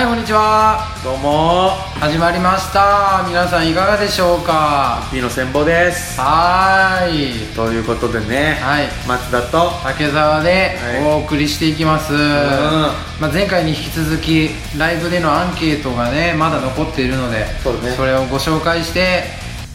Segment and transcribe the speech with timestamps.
[0.00, 0.80] はいこんにちは。
[1.04, 1.72] どうも。
[2.00, 3.22] 始まりました。
[3.28, 6.18] 皆さんいかがでしょうか？P の千坊です。
[6.18, 7.54] はーい。
[7.54, 8.86] ということでね、はい。
[9.06, 11.04] 松田と竹澤ではい。
[11.04, 17.94] お送りしていきます、まあ、前回に引き続きライブでのアンケートがねまだ残っているのでそうね。
[17.98, 19.24] れをご紹介して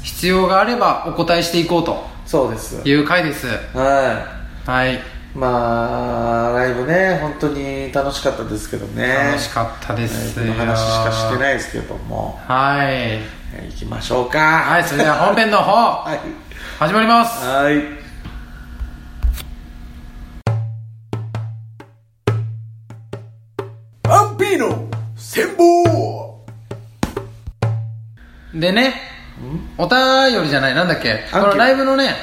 [0.02, 2.81] 必要があればお答えしていこうとそうです。
[2.84, 3.45] いう回です。
[3.76, 4.26] は
[4.66, 9.07] はいいまあライブね本当に楽しかったですけどね。
[9.31, 10.53] 楽しかったですよ。
[10.53, 12.39] 話しかしてないですけども。
[12.48, 12.88] はい。
[12.88, 14.39] えー行きましょうか。
[14.39, 16.20] はいそれでは本編の方はい。
[16.80, 17.45] 始まります。
[17.45, 17.84] はい。
[24.08, 26.45] アンピーの戦法。
[28.53, 28.94] でね
[29.77, 31.25] お便りじゃないなんだっけ？
[31.31, 32.16] このライブのね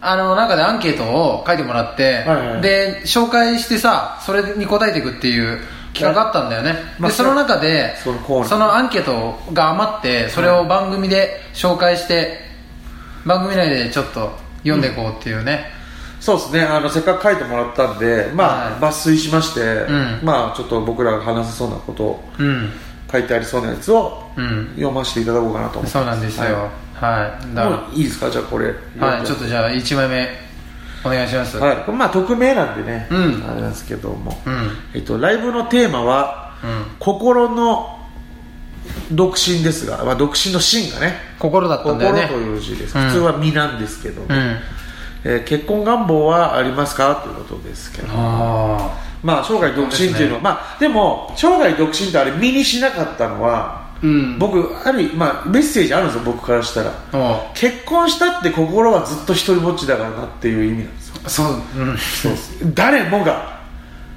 [0.00, 5.60] あの中でアンケートを書いてもらって、はいはいで紹介してさそれに答えていくっていう
[5.92, 8.12] 企画あったんだよね、まあでその中でそ
[8.56, 12.38] のアンケートが余ってそれを番組で紹介して、
[13.26, 15.80] 番組内でちょっと読んでいこうっていうね、
[16.20, 16.62] そうですね。
[16.62, 18.80] あのせっかく書いてもらったんでまあ、はい。
[18.80, 20.20] 抜粋しまして、うん。
[20.22, 22.70] まあちょっと僕らが話せそうなことをうん。
[23.10, 24.68] 書いてありそうなやつをうん。
[24.74, 26.44] 読ませていただこうかなと思ってそうなんですよ。
[26.44, 26.70] はい、
[27.00, 28.30] だもういいですか？
[28.30, 28.74] じゃあこれ。
[28.98, 30.28] はいちょっとじゃあ1枚目
[31.04, 31.56] お願いします。
[31.56, 33.44] はい、これまあ匿名なんでね、うん。
[33.48, 34.70] あれなんですけども、うん。
[34.94, 36.84] えっと、ライブのテーマは、うん。
[36.98, 37.98] 心の
[39.12, 42.22] 独身ですが、まあ、独身の心がね心だったんだよね。
[42.28, 43.06] 心という字です、うん。
[43.06, 44.56] 普通は身なんですけども、うん。
[45.24, 47.16] えー結婚願望はありますか？
[47.16, 48.08] ということですけど。
[48.10, 48.90] あ
[49.22, 50.44] まあ生涯独身っていうのはね。
[50.44, 54.38] まあでも生涯独身ってあれ身にしなかったのは、あうん。
[54.38, 56.92] 僕ある、まあ、メッセージあるんですよ僕からしたら。
[57.12, 61.14] お結婚したって心はずっと一人ぼっちだからなっていう意味なんですよ。
[61.26, 62.32] そう、うん、そう
[62.74, 63.60] 誰もが。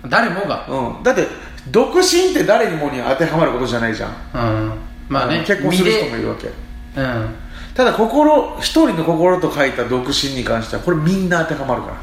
[0.10, 1.28] 誰もが、うん、だって
[1.72, 4.38] 独身って誰にもに当てはまることじゃないじゃん、う
[4.68, 4.74] ん、
[5.08, 6.48] まあね結婚する人もいるわけ。
[6.48, 7.36] うん。
[7.74, 11.96] ただ心一人の心と書いた独身に関してはこれみんな当てはまるから。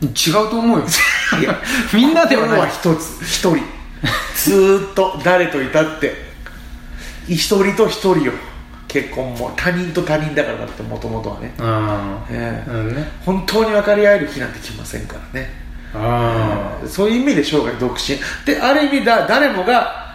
[0.00, 0.86] 違うと思うよ。
[1.92, 2.70] みんなではない。
[2.70, 3.22] 一つ。
[3.22, 3.77] 一人
[4.36, 6.28] ずーっと誰といたって。
[7.28, 8.32] 一人と一人よ
[8.86, 12.70] 結婚も他人と他人だからだってもともとはね、うんええ。
[12.70, 13.06] うんね。
[13.26, 15.50] 本当に分かり合える日なんて来ませんからね。
[15.94, 18.18] あそういう意味で生涯独身。
[18.46, 20.14] である意味だ誰もが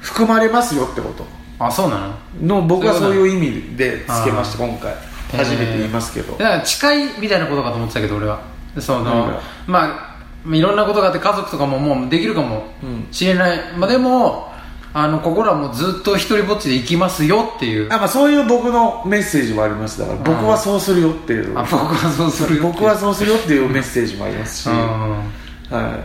[0.00, 1.26] 含まれますよってこと。
[1.58, 2.60] あそうなの？
[2.60, 4.94] の僕はそそういう意味でつけました今回。
[5.36, 6.32] 初めて言いますけど。
[6.36, 8.38] だから近いみたいなことかと思ってたけど俺は。
[8.78, 10.05] そ何のがまあ
[10.52, 14.52] いろんなことがあって家族とかももうできるかもうんしれない、まあ、でも
[14.98, 17.92] あの心はもうずっと一人ぼっちで生きますよっていう。
[17.92, 20.00] あ、まあ、そういう僕のメッセージもあります。
[20.00, 21.52] だから僕はそうするよっていう。
[21.58, 24.78] あ僕はそうするよ僕はそうするよっていうメッセージもありますし、 うん。
[24.80, 25.98] は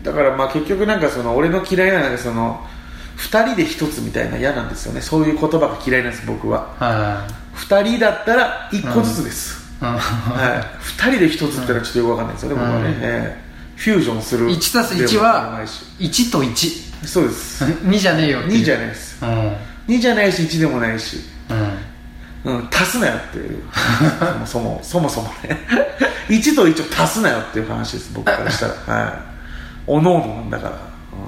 [0.00, 2.58] い、だからまあ結局なんかその俺の嫌いななんかその
[3.18, 5.02] 2人で1つみたいな嫌なんですよね。
[5.02, 6.68] そういう言葉が嫌いなんです僕は。
[6.78, 9.90] は2人だったら1個ずつです、いうん。
[9.90, 10.00] はい、
[10.96, 12.84] 2人で1つってのはちょっとよくわかんないですよね、僕はね、うん。
[12.86, 13.47] ええ
[13.78, 15.84] フュージョンする1たす1でもはないし。
[16.00, 17.64] 1と1そうです。
[17.86, 18.60] 2じゃねえよっていう。
[18.60, 19.16] 2じゃないです。
[19.22, 19.28] うん。
[19.28, 19.56] うん
[19.88, 21.18] 2じゃないし1でもないし。
[22.44, 23.62] うん、足すなよっていう。
[23.74, 24.80] そもそも。
[24.84, 25.58] そもそもね。
[26.28, 29.02] 1と1を足すなよっていう話です僕からしたら。
[29.02, 29.12] はい。
[29.86, 30.78] おのおのなんだから、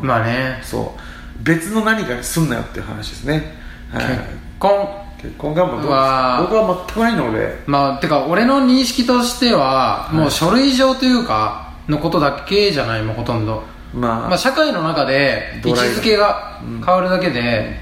[0.03, 0.07] うん。
[0.07, 0.61] まあね。
[0.63, 1.01] そう。
[1.43, 3.57] 別の何かにすんなよっていう話ですね、
[3.93, 4.19] はい、結
[4.59, 4.89] 婚。
[5.23, 13.63] 結婚願望どう僕は全くないのでまあてか俺の認識としてはもう書類上というかのことだけじゃないもうほとんど。
[13.93, 17.77] まあ、まあ、社会の中で位置づけが変わるだけで、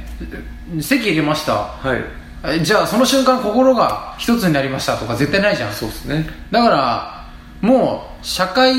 [0.80, 1.54] 席入れました。
[1.54, 2.02] はい。
[2.44, 5.72] えじゃあその瞬間心が一つになりましたとか絶対ないじゃん。
[5.72, 6.26] そうですね。
[6.50, 7.18] だから
[7.60, 8.74] もう社会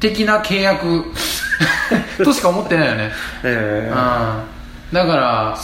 [0.00, 1.04] 的な契約
[2.24, 3.98] としか思ってないよね、えうん、
[4.92, 5.58] えだから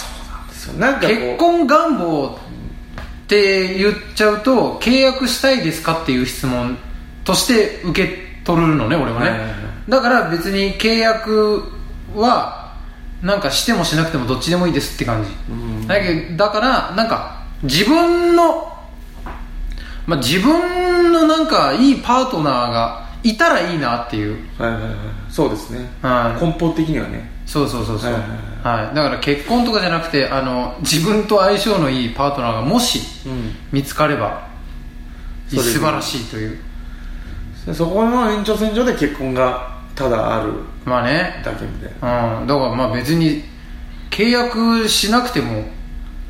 [0.50, 6.76] そうなんかこう結婚願望って言っちゃうと契約したいですかっていう質問
[7.25, 11.64] として受け取るのね俺はね、はいはいはいだから別に契約
[12.14, 12.76] は
[13.23, 15.87] なんかしてもしなくてもどっちでもいいですって感じ、うん。
[15.87, 18.73] だけどだからなんか自分の、
[20.06, 24.93] まあ、自分のなんかいいパートナーがいたらいいなっていう、はいはいはい。
[25.29, 25.91] そうですね。
[26.03, 26.44] はい。
[26.44, 27.29] 根本的にはね。
[27.44, 28.87] そうそうそうそう、ははいい。
[28.87, 28.94] はい。
[28.94, 33.55] だから結婚とかじゃなくてあの自分と相性のいいパートナーがもしうん。
[33.73, 34.49] 見つかれば
[35.49, 36.58] それで素晴らしいという
[37.66, 40.52] でそこの延長線上で結婚がただある
[40.84, 41.42] まあね。
[41.44, 42.40] だけみたいな。
[42.40, 42.46] うん。
[42.46, 43.44] だからまあ別に
[44.10, 45.64] 契約しなくても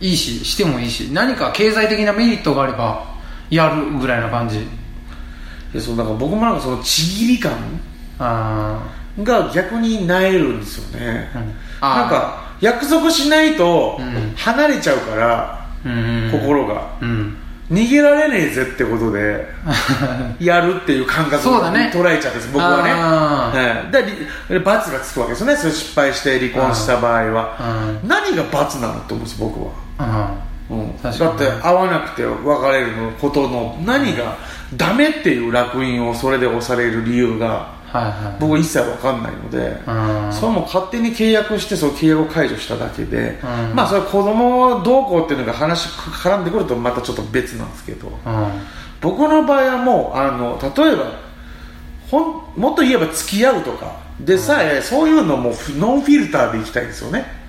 [0.01, 3.15] いいししてもいいし何か経済的なメリットがあれば
[3.51, 4.67] やるぐらいな感じ。
[5.73, 7.53] でそうだから僕もなんかそのちぎり感
[8.19, 8.83] あ
[9.23, 11.43] が逆になえるんですよね、うん。
[11.81, 14.35] なんか約束しないとうん。
[14.37, 16.31] 離れちゃうから、ーうん。
[16.33, 16.97] 心が。
[17.01, 17.37] うん
[17.71, 19.47] 逃げられねえぜってことで
[20.41, 21.91] やるっていう感覚そうだね。
[21.95, 22.91] 捉えちゃうんです僕はね。
[22.91, 24.05] あはい、で
[24.51, 25.57] り罰がつくわけですよね。
[25.57, 27.57] それ失敗して離婚した場合は。
[28.03, 30.33] う何が罰なのって思うんです僕は、あ
[30.69, 32.87] うん、だって会わなくて別れる
[33.21, 34.37] ことの何が
[34.77, 38.37] ダメっていう烙印をそれで押される理由がはいはい。
[38.41, 40.33] 僕は一切わかんないのでうん。
[40.33, 43.75] それも勝手に契約してその契約を解除しただけでうん。
[43.75, 48.15] まあそれ子供どうこうっていうのが話絡んでくるとまたちょっと別なんですけどうん。
[49.01, 51.13] 僕の場合はもうあの例えば
[52.11, 57.25] ほんもっと言えば付き合うとかでさえ、そういうのもフノンフィルターでいきたいんですよね。
[57.35, 57.40] うん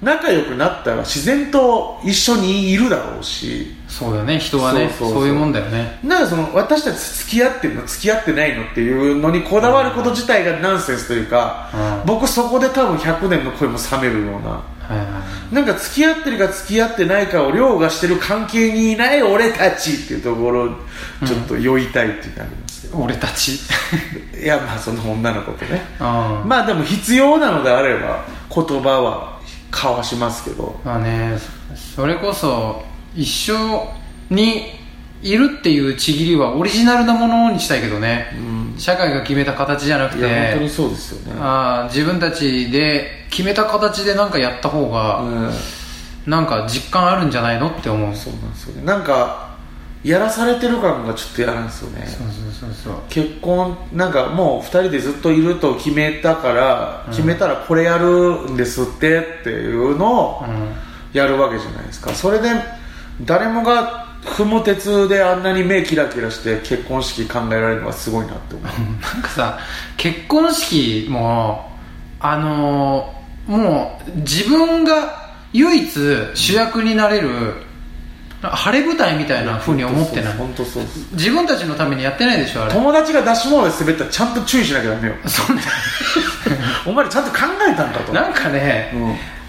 [0.00, 3.74] 仲良くなったら自然と一緒にいるだろうし。
[3.88, 4.38] そうだね。
[4.38, 5.98] 人はねそういうもんだよね。
[6.04, 11.70] なんかその私たち付き合ってるの付き合ってないのっていうのにこだわること自体がナンセンスというか、
[12.02, 12.06] うん。
[12.06, 14.62] 僕そこで多分100年の恋も冷めるような。
[14.90, 20.68] はいはいなんか付き合ってるか付き合ってないかを凌駕してる関係にいない俺たちっていうところを
[21.26, 23.58] ちょっと酔いたいっていうのがありますけど、俺たち？
[24.40, 25.82] いやまあその女の子とね。
[25.98, 26.02] う
[26.44, 26.48] ん。
[26.48, 29.39] まあでも必要なのであれば言葉は
[29.72, 30.80] 交わしますけど。
[30.84, 31.38] まあね
[31.74, 32.82] それこそ
[33.14, 33.88] 一緒
[34.28, 34.78] に
[35.22, 38.32] いるっていうちぎりはオリジナルなものにしたいけどね、
[38.78, 41.38] 社会が決めた形じゃなくいや本当にてそうですよね。
[41.40, 45.50] あー自分たちで決めた形でなんかやった方が、うん。
[46.26, 48.14] なんか実感あるんじゃないのって思う。
[48.14, 48.82] そうなんですよね。
[48.84, 49.49] なんか
[50.02, 52.06] やらされてる感がちょっと嫌なんですよね。
[52.06, 53.02] そうそうそうそう。
[53.10, 60.72] 結婚なんかもう2人でずっといると決めたから、決めたらこれやるんですってっていうのをうん。
[61.12, 62.14] やるわけじゃないですか。
[62.14, 62.48] それで
[63.22, 68.64] 誰もが踏む鉄であんなに目キラキラして結婚式考えられるのはすごいなって思う。
[68.64, 69.58] なんかさ
[69.96, 71.68] 結婚式も
[72.20, 73.20] あのー
[73.50, 75.90] もう自分が唯一
[76.34, 77.54] 主役になれる
[78.42, 80.32] 晴れ舞台みたいな風に思ってない？
[80.34, 82.72] 本当そうです自分たちのためにやってないでしょあれ。
[82.72, 85.14] 友達が出し物で滑ったらちゃんと注意しなきゃダメよ。
[85.26, 85.62] そんな
[86.86, 87.38] お前らちゃんと考
[87.70, 88.12] えたんだと。
[88.12, 88.92] なんかね、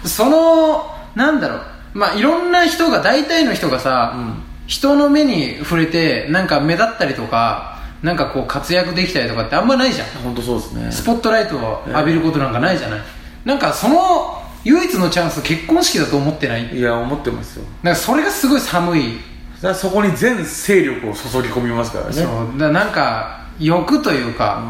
[0.04, 0.08] うん。
[0.08, 1.62] そのなんだろう。
[1.94, 4.42] まあいろんな人が大体の人がさ、うん。
[4.66, 10.08] 人の目に触れてなんか目立ったりとかなんかこう活躍できたりとかってあんまないじゃん。
[10.22, 10.92] 本当そうですね。
[10.92, 13.00] スポットライトを浴びることなんかないじゃない、
[13.44, 16.76] なんかその唯一のチャンス結婚式だと思ってない？
[16.76, 17.64] いや思ってますよ。
[17.82, 19.18] なんかそれがすごい寒い、
[19.60, 22.12] だそこに全勢力を注ぎ込みますからね。
[22.12, 22.58] そう。
[22.58, 24.62] だなんか欲というか、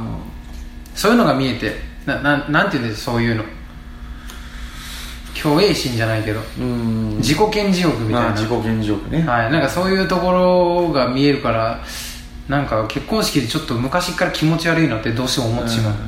[0.94, 3.44] そういうのが見えてなななんていうんですそういうの。
[5.34, 6.40] 虚栄心じゃないけど。
[6.58, 7.16] うん。
[7.16, 9.22] 自己顕示欲みたいな、まあ自己顕示欲ね。
[9.22, 11.82] はい、なんかそういうところが見えるから
[12.48, 15.92] なんか結婚式でちょっと昔から気持ち悪いなってどうしても思ってしまう。
[15.92, 15.98] うん、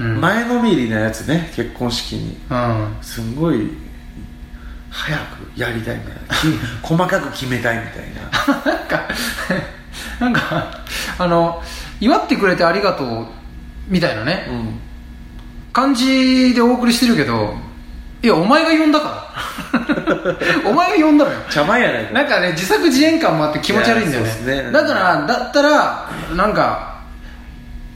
[0.00, 0.20] うん。
[0.20, 2.36] 前のめりなやつね結婚式に。
[3.02, 3.70] すんごい
[4.90, 6.34] 早くやりたいみたいな。
[6.34, 8.72] き 細かく決めたいみたいな。
[8.72, 9.02] なんか
[10.18, 10.80] なんか
[11.18, 11.62] あの
[12.00, 13.26] 祝ってくれてありがとう
[13.88, 14.78] みたいなね、うん。
[15.72, 17.54] 感じでお送りしてるけど
[18.22, 19.30] いやお前が呼んだから。
[20.68, 21.38] お前が呼んだのよ。
[21.50, 22.14] 茶番やないか。
[22.14, 24.72] なんかね自作自演感もあって気持ち悪いんだよいやそうねね。
[24.72, 26.99] だからだったらなんか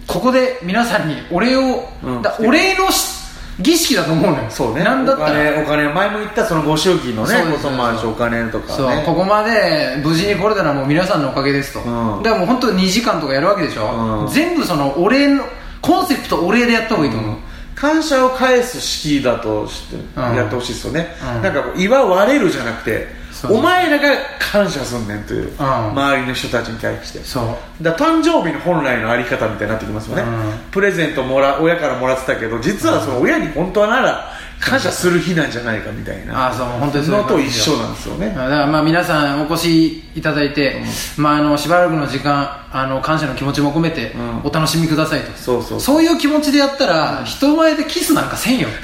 [0.07, 2.23] ここで皆さんにお礼を、うん。
[2.23, 3.25] だお礼のし
[3.61, 4.51] 儀式だと思うのよ。
[4.51, 4.83] そうね。
[4.83, 5.31] なんだったら。
[5.31, 7.63] お金お金前も言ったそのご祝儀のねそうです。
[7.63, 8.91] こともあるしお金とかそう。
[8.91, 12.23] ねここまで無事に来れたのはもう皆さんのおかげですと、うん。
[12.23, 14.29] だからもう本当2時間とかやるわけでしょ、うん。
[14.29, 15.45] 全部そのお礼の
[15.81, 17.37] コンセプトお礼でやった方がいいと思う、
[17.77, 20.35] 感謝を返す式だとしてうん。
[20.35, 21.43] やってほしいですよね、うん。
[21.43, 23.07] なんかこう祝われるじゃなくて
[23.49, 25.91] お前らが感謝すんねんという、ん。
[25.91, 27.19] 周りの人たちに対して。
[27.21, 27.83] そう。
[27.83, 30.59] だ誕生日の本来のあり方みたいになってきますよね、うん。
[30.71, 38.29] プレゼントもら親からもらってたけど実はその親に本当はなら感謝する日なんじゃないかみたいなあそう本当にそのこと一緒なんですよね。
[38.29, 40.81] だからまあ皆さんお越しいただいて、
[41.19, 44.41] まあ、あのしばらくの時間あの感謝の気持ちも込めてうん。
[44.45, 46.03] お楽しみくださいと、そうそうそう。
[46.03, 48.69] いう気持ちでやったら、人前でキスなんかせんよ。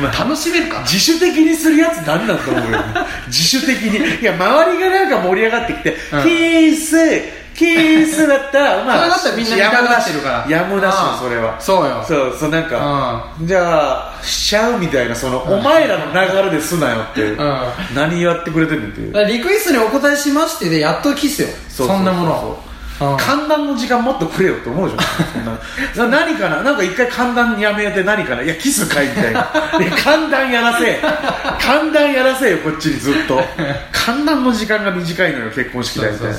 [0.00, 0.80] まあ楽しめるか？
[0.80, 2.78] 自主的にするやつなんだと思うよ。
[2.78, 2.84] ね
[3.28, 4.22] 自主的に。
[4.22, 6.22] いや周りがなんか盛り上がってきて、うん。
[6.22, 6.96] キース
[7.54, 10.50] キースだったらまあそれだったらみんな見たがってるから。
[10.50, 11.60] やむなしそれは。
[11.60, 12.04] そうよ。
[12.06, 17.36] そうそうなんか、じゃあしちゃうみたいなその、お前らの流れですなよって、ん。
[17.94, 19.26] 何やってくれてんねんっていう。
[19.26, 21.48] リクエストにお答えしましてでやっとキスよ。
[21.68, 22.58] そんなもの
[23.00, 23.16] うん。
[23.18, 26.10] 寒暖の時間もっとくれよって思うじゃん。
[26.10, 26.62] 何かな？
[26.62, 28.42] なんか一回寒暖やめて何かな？
[28.42, 29.50] いやキスかいみたいな。
[29.78, 31.00] で寒暖やらせ。
[31.60, 33.42] 寒暖やらせよこっちにずっと。
[33.92, 36.28] 寒暖の時間が短いのよ結婚式だみたい。
[36.28, 36.34] な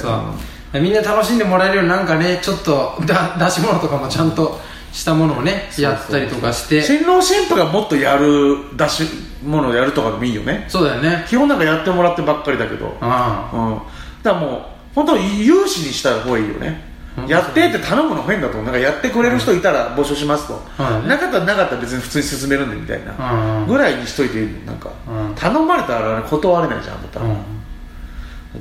[0.80, 4.60] みんな楽しんでもらえるようになんかねちょっとだ出し物とかもちゃんと
[4.92, 6.82] したものをねやったりとかして。
[6.82, 9.04] 新郎新婦がもっとやる出し
[9.44, 10.66] 物をやるとかでもいいよね。
[10.70, 11.26] そうだよね。
[11.28, 12.86] 基本なんかやってもらってばっかりだけど。
[12.86, 12.94] うん。
[13.02, 13.84] あ
[14.24, 14.62] だからもう
[14.96, 16.82] 本当有志にした方がいいよね。
[17.18, 17.28] うん。
[17.28, 18.64] やってって頼むの変だと思う。
[18.64, 23.68] なんかやってくれる人いたら募集しますと、はいなかったらなかったら別に普通に進めるんでみたいな、うん。
[23.68, 24.60] ぐらいにしといていいの。
[24.68, 25.36] なんか、うん。
[25.36, 27.55] 頼まれたら断れないじゃんまた、あうん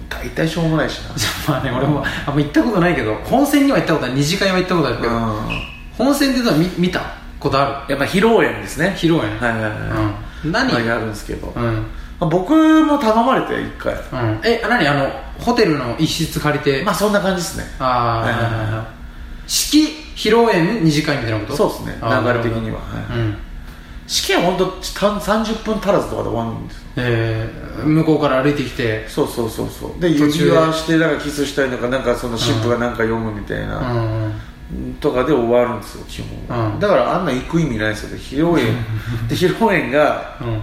[0.09, 1.11] 大体しょうもないしな。
[1.55, 4.17] まあね俺もあんま行ったことないけど本戦には行ったことない。
[4.17, 5.37] 二次会は行ったことあるけど、うん。
[5.97, 7.01] 本戦っていうのは見見た？
[7.41, 7.95] ことある。
[7.95, 8.95] やっぱ披露宴ですね。
[8.97, 9.29] 披露宴。
[9.39, 9.73] はいはいはい、
[10.45, 10.53] うん。
[10.53, 10.73] 何？
[10.73, 11.87] まあやるんですけど、うん。
[12.21, 13.93] 僕も頼まれて一回。
[13.93, 14.41] うん。
[14.43, 14.87] え何？
[14.89, 17.65] あのホテルの一室借りて、まあそんな感じですね。
[17.79, 18.87] ああ、はいはいはい
[19.47, 21.57] 式披露宴二次会みたいなこと？
[21.57, 21.99] そうですね。
[22.01, 22.77] 流れ的には。
[22.79, 22.83] は
[23.15, 23.19] い。
[23.19, 23.37] うん
[24.07, 26.85] 試験は本当30分足らずとかで終わるんですよ。
[26.97, 30.01] えー、向こうから歩いてきてそうそうそうそう。
[30.01, 34.95] で指輪してなんかキスしたりとかなんかその新婦がなんか読むみたいうな、ん。
[35.01, 36.59] とかで終わるんですよ基本。
[36.59, 36.81] は、うん。
[36.81, 38.11] だからあんな行く意味ないですよ。
[38.11, 38.65] ね披露宴。
[39.29, 40.63] で披露宴がうん。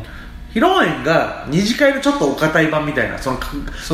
[0.53, 3.39] 披露宴が二次会のちょっとお堅い版みたいなその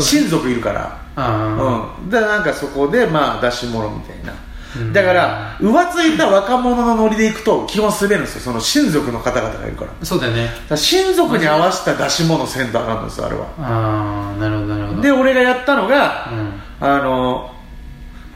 [0.02, 0.98] 親族いるから。
[1.16, 4.47] あうん、でなんかそこでまあ出し物みたいな、うん
[4.94, 8.42] だから浮ついた若者のノリで行くと基本滑るんですよ。
[8.42, 9.92] その親族の方々がいるから。
[10.04, 10.50] そうだよね。
[10.70, 13.48] ら親族に合わせた出し物せんとあかんのですよあれは。
[13.60, 15.02] ああなるほどなるほど。
[15.02, 16.88] で俺がやったのが、うん。
[16.88, 17.54] あの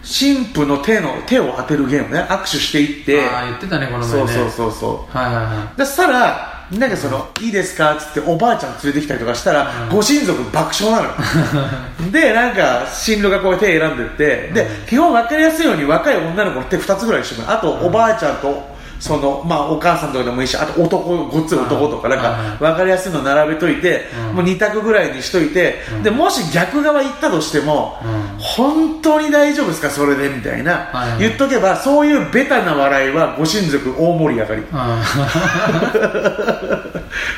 [0.03, 2.21] 新婦の手の手を当てるゲームね。
[2.21, 3.23] 握手していって。
[3.27, 4.09] ああ言ってたねこの前ね。
[4.09, 5.17] そうそうそうそう。
[5.17, 7.95] はいはいはそしたらなんかその、いいですか？
[7.95, 9.89] っつっておばあちゃん連れてきたりとかしたら、うん。
[9.89, 11.15] ご親族爆笑なのよ。
[12.11, 17.57] でなんか新郎がこう手選んでってで、基本分かりやすいように若い女の子の手2つぐらいにしてもらう。
[17.57, 18.70] あとおばあちゃんと
[19.01, 24.35] そのまあお母さんとかでもいいしあと男ごっつい男とかなんかうん分かりやすいの並べといて、うん。
[24.35, 26.03] もう2択ぐらいにしといて、うん。
[26.03, 28.39] でもし逆側行ったとしても、うん。
[28.39, 34.63] 本当に大丈夫ですかそれでみたいな、はい言っとけばそういうベタな笑いはご親族大盛り上がり。
[34.71, 35.03] あ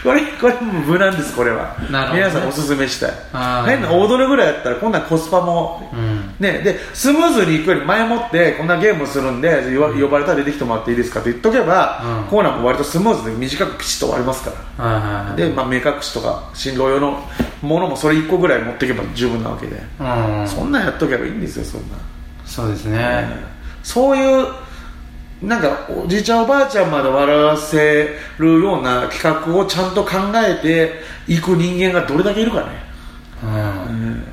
[0.04, 1.88] これこれもう無難ですこれは、ね。
[2.14, 3.12] 皆さんおすすめしたい。
[3.66, 6.34] 変な踊るぐらいやったらこんなんコスパも、うん。
[6.40, 12.28] ね、でスムーズにいくより前もってこんなゲームするんで呼ば呼ばれたら出てきてもらっていいですかって言っとけば、うん。
[12.28, 14.86] コーナーも割とスムーズで短くピチッと終わりますから。
[14.86, 15.38] はいはいはい。
[15.38, 17.24] で、まあ、目隠しとか新郎用の
[17.62, 20.48] ものもそれ1個ぐらい持っていけば十分なわけで、うん。
[20.48, 21.98] そんなんやっとけばいいんですよそんな、
[22.46, 23.28] そうですね。
[23.84, 24.48] そういう
[25.44, 30.94] なんかおじいちゃんおばあちゃんまで笑わせるような企画をちゃんと考えて
[31.28, 32.68] いく人間がどれだけいるかね、
[33.44, 33.48] う
[33.92, 34.24] ん。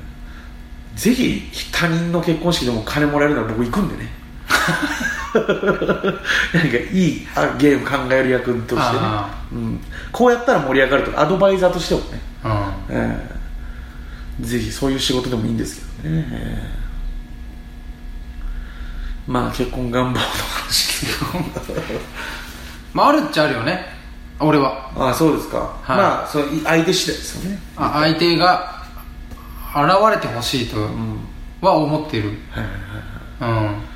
[0.95, 4.11] ぜひ他人の結婚式でも金もらえるなら僕行くんでね
[5.35, 8.81] なんかいいあゲーム考える役としてね。
[8.83, 12.51] あ、うん、こうやったら盛り上がるとかアドバイザーとしてもね、うん。
[12.97, 13.19] え
[14.41, 14.45] え。
[14.45, 16.63] ぜひそういう仕事でもいいんですけどね、え
[19.29, 19.31] え。
[19.31, 21.07] まあ結婚願望の話
[22.93, 23.87] まああるっちゃあるよね。
[24.41, 24.91] 俺は。
[24.97, 25.97] ああそうですか、はい。
[25.97, 27.59] まあその相手次第ですよね。
[27.77, 28.83] あ相手が
[29.75, 31.21] 現れてほしいとうん。
[31.61, 33.75] は思っているはいはいはい。
[33.75, 33.90] うん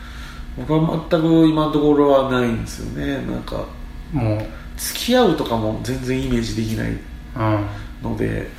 [0.56, 3.24] 僕は全く今のところはないんですよね。
[3.26, 3.64] なんか
[4.12, 4.46] もう。
[4.76, 7.66] 付き合うとかも全然イメージできないうん。
[8.02, 8.50] ので。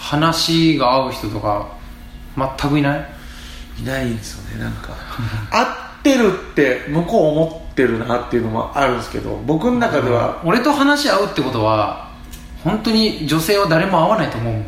[0.00, 1.66] 話が合う人とか
[2.36, 3.04] 全くいない？
[3.80, 4.90] いないんですよねなんか。
[5.50, 12.12] 合ってるって向こう思ってるなっていうのもあるんですけど僕の中では、俺と話し合うってことは
[12.62, 14.52] 本当に女性は誰も合わないと思う。
[14.54, 14.66] もん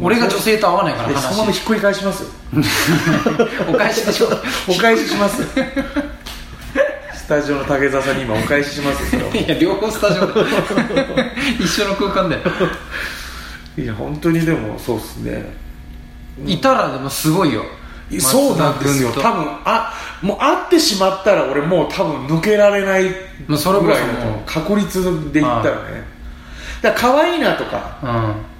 [0.00, 2.28] 俺が女性と合わないからえそのまま話ひっくり返しますよ。
[3.68, 4.28] お返しでしょ
[4.68, 5.42] お返しします。
[7.14, 9.22] スタジオの竹澤さんに今お返ししますよ。
[9.34, 10.32] いや両方スタジオで
[11.60, 12.38] 一緒の空間で
[13.76, 15.54] いや本当にでもそうっすね。
[16.46, 17.64] いたらでもすごいよ。
[18.18, 19.10] そうなんですよ。
[19.12, 26.04] 多分あもう会ってしまったら俺もう多分抜けられないぐらいの確率で言ったらね。
[26.80, 28.08] だから可愛いなとかうん。
[28.08, 28.51] はい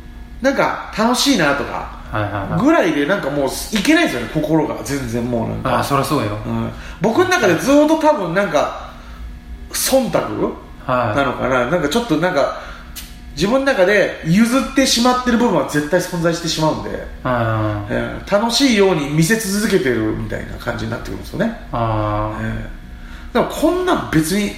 [0.42, 4.76] なんか楽しいなとかはいはいぐらいでなんかもういけないんですよね心が。
[4.84, 5.78] 全然もうなんか。
[5.78, 6.36] あそりゃそうよ。
[6.44, 6.70] うん、
[7.00, 8.92] 僕の中でずっと多分なんか
[9.70, 10.52] 忖度
[10.84, 11.16] はい。
[11.16, 12.60] なのかな、なんかちょっとなんか
[13.34, 24.52] 自分の中で譲ってしまってる部分は絶対存在してしまうんで、あえー楽しいように見せ続けてるみたいな感じになってくるんですよね、あえー、でもこんなん別に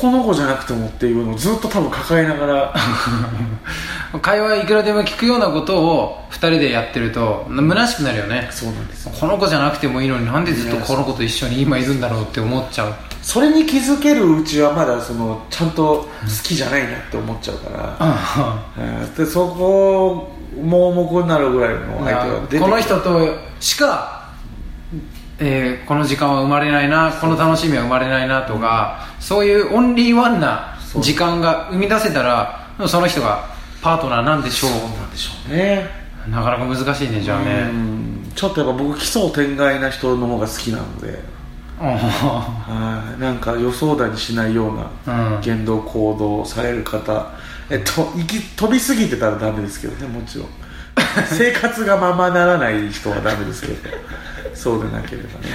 [0.00, 2.74] この子じゃなくてもっていうのをずっと多分抱えながら。
[4.20, 8.48] 会話いくらでも聞くようなことを2人でやってると虚しくなるよね。
[8.50, 9.12] そうなんですよ。
[9.18, 12.94] この子じゃなくてもいいのになんでずっとこの子と一緒に今いるんだろうって思っちゃう。
[13.22, 16.08] それに気づけるうちはまだそのちゃんと好
[16.42, 24.21] きじゃないなって思っちゃうから、あえーでそこ盲目になるぐらいの相手が出てこの人としか
[25.38, 33.50] えーこの時間は生まれないなこの楽しみは生まれないなとか、そういうオンリーワンな時間が生み出せたらその人が
[33.82, 34.70] パートナーなんでしょう。
[34.70, 35.88] なんでしょうね。
[36.28, 38.32] なかなか難しいねじゃあうねん。
[38.34, 41.18] ちょっとやっぱ僕奇想天外な人の方が好きなので。
[43.18, 44.70] なんか予想だにしないよ
[45.04, 45.40] うなうん。
[45.40, 47.32] 言動行動をされる方、
[47.70, 50.46] えっと、行き飛びすぎてたらダメですけどねもちろん
[51.30, 53.74] 生活がままならない人はダメですけど
[54.54, 55.46] そうでなければね、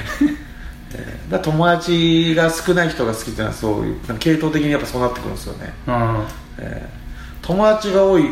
[0.93, 6.23] えーだ友達が少ない人が好きっていうのはそういう系統的にやっぱそうなってくるんですよね、うん。
[6.59, 6.97] えー
[7.47, 8.29] 友達が多い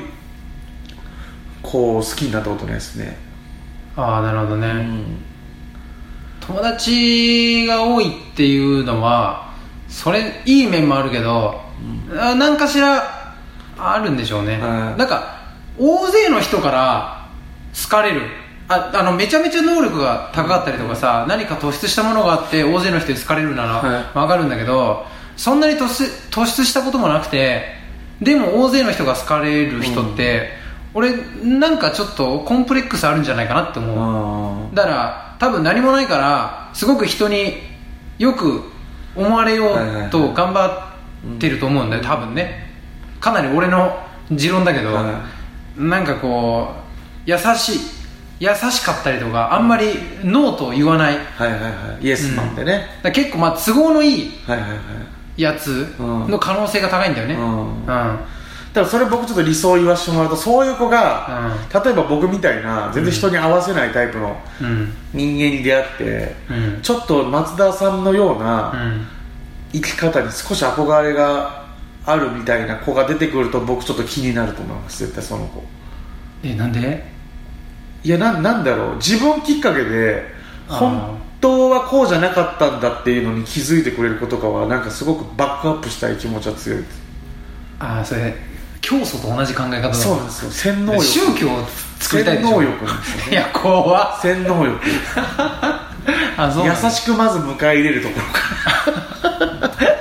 [1.62, 3.17] 子を好きになったことないですね。
[3.96, 5.17] ああなるほどね、うん。
[6.41, 9.53] 友達が多いっていうのは
[9.88, 11.62] それいい面もあるけど、
[12.17, 13.36] あ何かしら
[13.77, 15.00] あるんでしょうね、はい。
[15.00, 15.39] なんか
[15.77, 17.14] 大勢の人から
[17.84, 18.22] 好かれる。
[18.67, 24.17] ああのめちゃめちゃ能力が高かったりとかさ何か突出したものがあって大勢の人に好かれるならはい。
[24.17, 25.05] わかるんだけど、
[25.38, 27.75] そんなに突出突出したこともなくて
[28.22, 30.50] でも大勢の人が好かれる人って、
[30.94, 31.12] 俺
[31.44, 37.58] なんかちょっとコンプレックスあるんじゃないかなって思う、あだから多分何もないからすごく人に
[38.17, 38.63] よく
[39.15, 40.96] 思われようと頑張
[41.36, 42.65] ってると思うんだよ多分ね。
[43.20, 43.96] かなり俺の
[44.32, 45.22] 持論だけど、は
[45.77, 46.85] なんかこう
[47.25, 47.79] 優しい
[48.39, 49.86] 優しかったりとかあんまり
[50.24, 51.15] ノーと言わない。
[51.15, 52.05] はいはいはい。
[52.05, 55.41] イエスマンでね、ら結構まあ都合のいいはいはいはい。
[55.41, 57.36] やつの可能性が高いんだよね。
[57.36, 57.84] ううん。
[57.84, 58.20] ん、だか
[58.75, 64.94] らそれ僕ちょっと理想を言わせてもらうとそういう子が、例えば僕みたいな全然人に合わせないタイプのうん。
[65.13, 66.82] 人間に出会って、うん。
[66.82, 69.08] ちょっと松田さんのよううなん。
[69.72, 71.65] 生き方に少し憧れが
[72.06, 75.63] あるみたいな子が出てくると僕ちょっと気になると思います絶対その子。
[76.43, 77.14] えなんで？
[78.06, 78.96] いやななんだろう。
[78.98, 80.24] 自分きっかけで
[80.68, 86.80] 本当はこうじゃなかったんだっていうのに気づいてくれる子とかはなんかすごくバックアップしたい気持ちは強い。
[86.84, 87.02] です
[87.80, 88.36] ああそれ
[88.82, 90.52] 教祖と同じ考え方だそうなんですよ。
[90.52, 91.04] 洗脳欲。
[91.04, 91.65] 宗教を
[92.00, 92.50] 作りたいでしょ。
[92.50, 93.32] 洗脳欲なんですよね。
[93.34, 94.22] いや怖っ。
[94.22, 94.80] 洗脳欲。
[96.38, 99.72] あそう優しくまず迎え入れるところか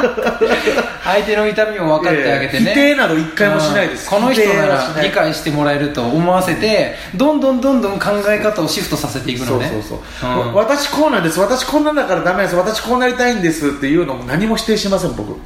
[1.04, 2.70] 相手の痛みを分かってあげてね。
[2.70, 4.04] 否定など一回もしないです。
[4.04, 4.20] うん。
[4.20, 9.68] この人なら理解してもらえると思わせてどんどんどんどん考え方をシフトさせていくのね。
[9.72, 10.54] そうそうそう、ん。
[10.54, 11.40] 私こうなんです。
[11.40, 12.56] 私こんなんだからダメです。
[12.56, 15.38] 私こうなりたいんですっていうのも何も否定しません僕、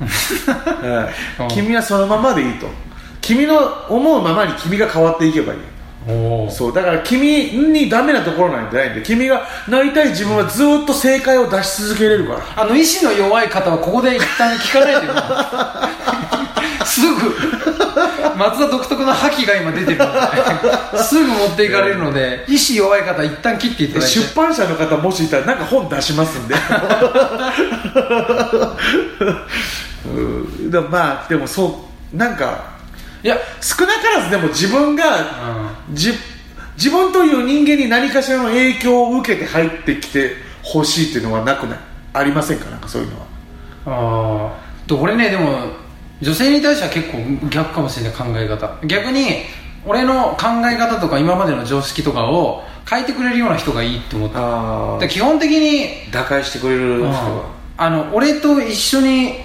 [1.48, 2.66] 君はそのままでいいと。
[3.20, 3.56] 君の
[3.88, 5.58] 思うままに君が変わっていけばいい
[6.50, 12.62] そうだから君にダメなところなんてないんで君がなりたい自分はずっと正解を出し続けれるから。
[12.62, 15.14] あの意志の弱い方はここで一旦聞かないでよ。
[16.84, 17.34] すぐ。
[18.36, 19.98] 松田独特の覇気が今出てる。
[19.98, 20.04] の
[20.92, 24.14] ですぐ持っていかれるので意志弱い方は一旦切っていただいて。
[24.18, 26.54] 出版社の方もしいたらなんか本出しますんで。
[30.04, 30.70] うん。
[30.70, 32.73] だまあでもそうなんか
[33.24, 36.12] いや少なからずでも自分が、じ
[36.76, 40.32] 自分という人間に何かしらの影響を受けて入ってきて
[40.62, 41.78] ほしいっていうのはなくない？
[42.12, 42.68] ありませんか？
[42.68, 43.26] なんかそういうのは。
[43.86, 44.52] あ
[44.84, 45.70] あと俺ねでも
[46.20, 48.86] 女性に対しては結構逆かもしれない考え方。
[48.86, 49.44] 逆に
[49.86, 55.08] 俺の考え方とか今までの常識とかを変えてくれるような人がいいって思った。
[55.08, 57.54] 基本的に打開してくれる人が。
[57.78, 59.36] あの俺と一緒に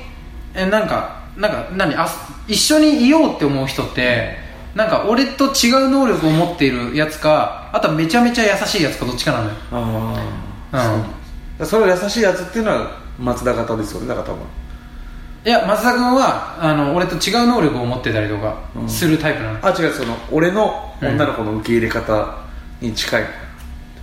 [0.54, 1.96] えなんかなんか何？
[1.96, 2.08] あ
[2.48, 4.38] 一緒にいようって思う人って
[4.76, 9.56] なんか俺と違う能力を持っているやつかあとはめちゃめちゃ優しいやつかどっちかなのよ。
[9.72, 11.06] あ
[11.58, 11.64] うん。
[11.64, 14.44] あそれを優しいやつっていうのは松田型ですよねだから多分。
[15.46, 22.38] いや松田君はあの俺と違う能力を持ってたりとかするタイプなの、あ違うその俺の女の子の受け入れ方
[22.82, 23.24] に近い、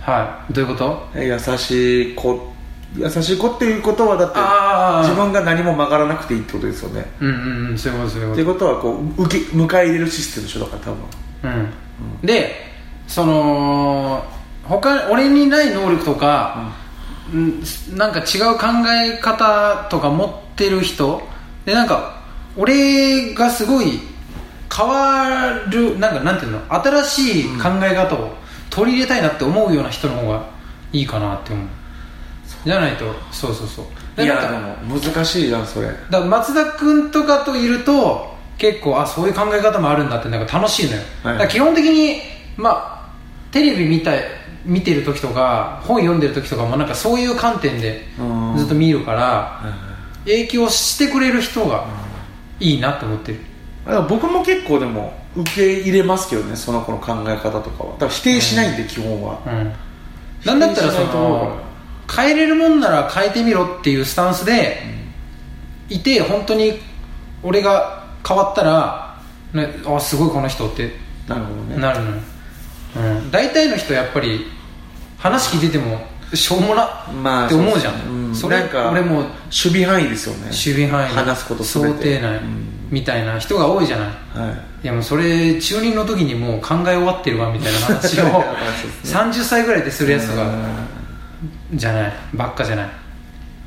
[0.01, 0.53] はい。
[0.53, 1.07] どういうこと？
[1.13, 2.53] え優しい子
[2.95, 7.05] 優しい子っていうことはだって自分が何も曲がらなくていいってことですよね。
[7.19, 10.97] うんうんうんそういうことそういうこってことはこう受け迎え入れるシステムでしょだから多分。
[11.01, 11.47] と
[12.21, 12.51] うん、で
[13.07, 14.23] その
[14.63, 16.73] 他俺にない能力とか、
[17.33, 17.63] うん、
[17.95, 21.21] なんか違う考え方とか持ってる人
[21.65, 22.21] でなんか
[22.55, 23.99] 俺がすごい
[24.75, 28.33] 変わるなんかなんていうの新しい考え方を
[28.69, 30.45] 取り入れたいなって思うような人の方が
[30.91, 31.67] いいかなって思う
[32.65, 33.81] じゃないとそうそうそ
[34.17, 34.23] う。
[34.23, 34.47] いやで
[34.87, 35.87] も難しいなそれ。
[35.87, 42.21] だから松田君とかといると結構あそういう考え方もあるんだってなんか楽しいのよ、はいだ基本的に
[42.55, 43.09] まあ
[43.51, 44.11] テレビ見た
[44.65, 48.57] 見てる時とか本読んでる時とかもなんかそういう観点でうん。
[48.57, 49.61] ずっと見るから
[50.25, 51.85] 影響してくれる人が
[52.59, 53.39] いいなと思ってる。
[54.09, 57.91] 僕も結構でも受け入れますけどねその子の考え方とかは。
[57.93, 59.39] だから否定しないんで、基本は。
[59.45, 59.73] うん。
[60.45, 60.91] なんだったら。
[60.91, 61.66] その
[62.13, 64.77] 変えれるもんなら変えてみろっていうスタンスで
[65.89, 66.79] いて本当に
[67.43, 69.21] 俺が変わったら、
[69.53, 70.93] ね、あすごいこの人って
[71.27, 71.77] なるほどね。
[71.77, 72.17] なるのよ、
[72.95, 74.45] うん、大体の人やっぱり
[75.17, 75.99] 話聞いてても
[76.33, 80.45] しょうもなまあって思うじゃん、そうそれなんか俺も守備範囲ですよね。
[80.45, 82.67] 守備範囲話すこと想定内、うん。
[82.89, 84.07] みたいな人が多いじゃない。
[84.07, 84.85] はい。
[84.85, 88.41] いやもうそれ中二の時にもう考え終わってるわみたいな話を そう
[89.03, 89.19] ですね。
[89.19, 90.86] 30歳ぐらいでするやつがうん
[91.73, 92.13] じゃない。
[92.33, 92.89] ばっかじゃない。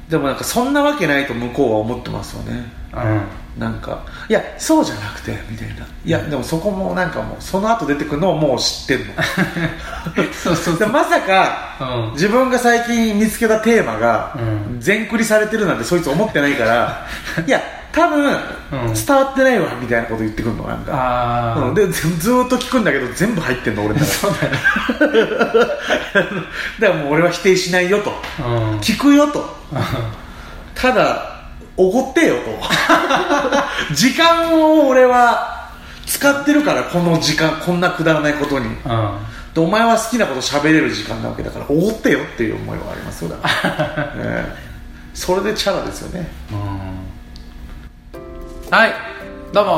[0.09, 2.64] でもなんかそんなわけないと向こうは思ってますよね。
[2.92, 3.61] うん。
[3.61, 5.87] なんかいやそうじゃなくてみたいな。
[6.04, 9.12] いやでもそこもなんかもうその後出てくるのをもう知ってんの。
[10.33, 10.78] そうそうそう。
[10.78, 12.12] でまさか、うん。
[12.12, 14.80] 自分が最近見つけたテーマがうん。
[14.80, 17.06] 全クリされてるなんてそいつ思ってないから
[17.46, 17.61] いや
[17.92, 18.94] 多分、うん。
[18.94, 21.55] 伝わってないわみたいなこと言ってくるのなんか。
[21.68, 24.59] うん、でずっと聞くんだけど全部入ってんの俺の中 そうだよね。
[26.81, 28.12] だからもう俺は否定しないよと。
[28.38, 28.79] うん。
[28.79, 29.57] 聞くよと。
[30.74, 31.40] ただ
[31.76, 32.61] おごってよと。
[33.94, 35.68] 時間を俺は
[36.07, 38.66] 使ってるからこの時間こんなくだらないことに。
[38.66, 38.76] うん。
[39.55, 44.70] でお前は好きなこと喋れる時間なわけだからおごってよっていう思いはありますよだから、ええ。
[45.12, 46.31] それでチャラですよね
[48.70, 48.92] はい
[49.52, 49.72] どうも。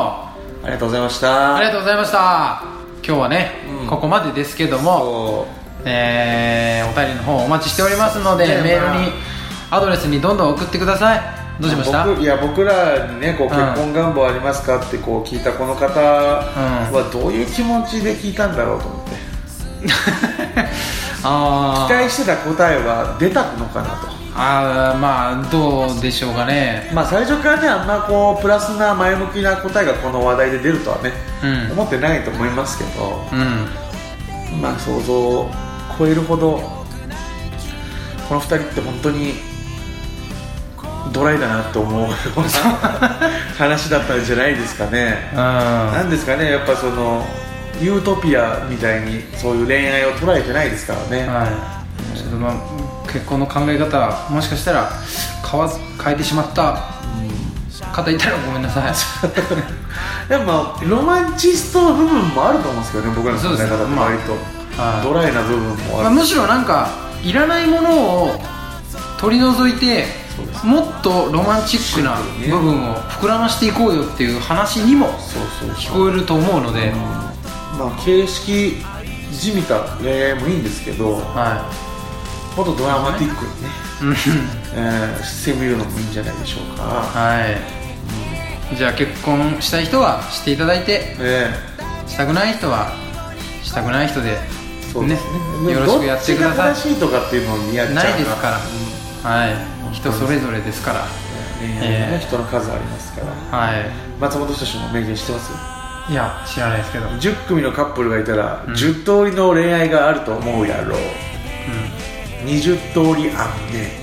[0.63, 1.57] ありがとうございました。
[1.57, 2.63] ありがとうございました。
[3.05, 3.51] 今日はね、
[3.83, 3.89] うん。
[3.89, 5.47] ここまでですけども、そ
[5.87, 9.13] えー、お便りの方お待ちしておりますので、ねメールに
[9.71, 11.21] アドレスにどんどん送ってください。
[11.61, 12.07] どうしました？
[12.07, 13.51] 僕いや僕らにねこううん。
[13.51, 19.13] 結婚願望ありますかってこう聞いたこの方はどういう気持ちで聞いたんだろうと思って。
[21.25, 21.97] あー。
[21.97, 26.91] 期待してた答えは出たのかなとあーまあどうでしょうかね。
[26.95, 31.73] まあ最初からねあんなこうプラスな前向きな答えがこの話題で出るとはね、うん。
[31.73, 35.51] 思ってないと思いますけどうんまあ想像を
[35.99, 36.61] 超えるほど
[38.29, 39.35] この2人って本当に
[41.13, 42.07] ドライだなと思う
[43.59, 45.31] 話だったんじゃないですかね。
[45.35, 47.23] なんですかねやっぱその
[47.83, 51.45] ユートピアみたいにそういう恋愛を捉えてないですからね、は
[52.15, 52.17] い。
[52.17, 52.55] ちょっとまあ
[53.13, 54.91] 結婚の考え方もしかしたら
[55.49, 55.71] 変わ
[56.03, 56.93] 変えてしまった
[57.93, 58.93] 方いたらごめんなさい。
[60.29, 64.33] でもまあロマンチストの部分もあると思うんですけどね僕らの考え方って割と、
[64.83, 65.05] はい。
[65.05, 66.89] ドライな部分もある、まあ、むしろなんか
[67.23, 68.41] いらないものを
[69.19, 70.07] 取り除いて
[70.65, 72.17] もっとロマンチックな
[72.49, 75.09] 部分を膨らましていこうよっていう話にも
[75.77, 76.93] 聞こえると思うので、
[77.79, 78.77] まあ形式
[79.31, 81.17] じみた恋愛もいいんですけど。
[81.17, 81.71] は
[82.57, 83.69] もっとドラマティックにね、
[84.03, 84.15] いうん。
[84.75, 87.41] えーしてみるのもいいんじゃないでしょうか、は
[88.73, 88.77] い。
[88.77, 91.51] じゃあ結婚したい人はしていただいてえ
[92.07, 92.93] したくない人は
[93.63, 95.25] したくない人でーそうです
[95.65, 95.73] ね。
[95.73, 96.73] よろしくやってください。
[96.73, 98.59] どっちが正しいとかっていうのにやっちゃうないですから。
[98.59, 98.63] うん。
[99.23, 99.47] は
[99.91, 99.95] い。
[99.95, 101.07] 人それぞれですから。
[101.61, 103.27] 恋愛もね人の数ありますから。
[103.57, 103.85] は
[104.21, 105.53] 松本人志の名言知ってます？
[106.11, 111.01] いいや知らないですけど、うん、10組のカップルがいたら、10通りの恋愛があると思うやろう
[112.45, 114.03] 20通りあんね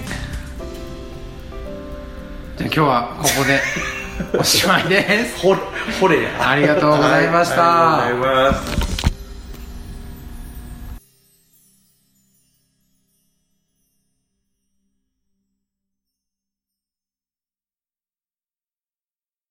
[2.58, 3.62] じゃあ今日はここで
[4.38, 5.40] おしまいです。
[5.40, 5.60] ほれ
[6.00, 6.50] ほれや。
[6.50, 7.62] ありがとうございました。
[7.62, 8.89] はいありがとうございます